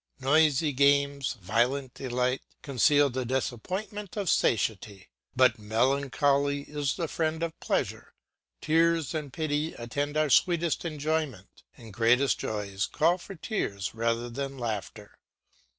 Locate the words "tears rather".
13.35-14.27